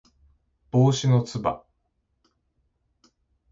[0.71, 1.63] 帽子のつば